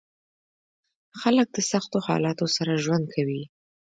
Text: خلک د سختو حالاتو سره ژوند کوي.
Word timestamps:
خلک 1.19 1.47
د 1.53 1.57
سختو 1.71 1.97
حالاتو 2.07 2.45
سره 2.55 2.81
ژوند 2.83 3.05
کوي. 3.13 3.43